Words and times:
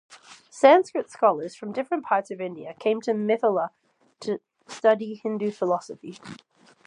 Sanskrit 0.49 1.11
scholars 1.11 1.53
from 1.53 1.73
different 1.73 2.03
parts 2.03 2.31
of 2.31 2.41
India 2.41 2.73
came 2.79 3.01
to 3.01 3.11
Mithila 3.13 3.69
to 4.21 4.41
study 4.67 5.19
Hindu 5.21 5.51
Philosophy. 5.51 6.17